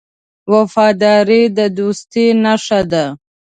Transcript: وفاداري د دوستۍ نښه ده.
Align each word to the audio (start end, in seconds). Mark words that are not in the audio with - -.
وفاداري 0.53 1.41
د 1.57 1.59
دوستۍ 1.77 2.27
نښه 2.43 2.79
ده. 2.91 3.05